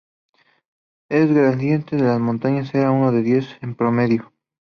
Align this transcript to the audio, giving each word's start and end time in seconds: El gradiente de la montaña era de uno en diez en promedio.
El 1.09 1.31
gradiente 1.35 1.95
de 1.95 2.01
la 2.01 2.17
montaña 2.17 2.63
era 2.73 2.85
de 2.85 2.89
uno 2.89 3.09
en 3.09 3.23
diez 3.23 3.45
en 3.61 3.75
promedio. 3.75 4.33